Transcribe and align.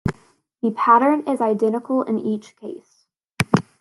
The 0.63 0.71
pattern 0.71 1.27
is 1.27 1.41
identical 1.41 2.01
in 2.01 2.17
each 2.17 2.55
case. 2.57 3.05